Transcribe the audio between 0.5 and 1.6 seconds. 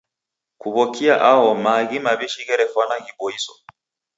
Kuw'okia aho